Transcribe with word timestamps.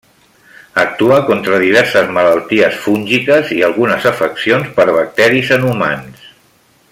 Actua 0.83 1.17
contra 1.27 1.59
diverses 1.63 2.09
malalties 2.15 2.79
fúngiques 2.85 3.53
i 3.59 3.61
algunes 3.69 4.09
afeccions 4.13 4.73
per 4.79 4.89
bacteris 4.97 5.53
en 5.59 5.69
humans. 5.73 6.25